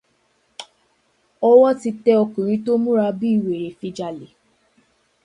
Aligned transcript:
Ọwọ́ 1.49 1.71
ti 1.79 1.89
tẹ 2.03 2.11
ọkùnrin 2.23 2.61
tó 2.65 2.73
múra 2.83 3.05
bí 3.19 3.29
wèrè 3.43 3.69
fi 3.79 3.87
jalè. 3.97 4.27